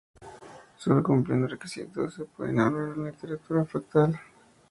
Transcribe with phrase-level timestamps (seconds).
[0.77, 4.19] Sólo cumpliendo estos requisitos se puede hablar de una literatura fractal.